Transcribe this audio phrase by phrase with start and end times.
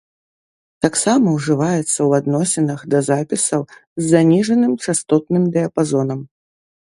[0.83, 6.19] Таксама ўжываецца ў адносінах да запісаў з заніжаным частотным дыяпазонам.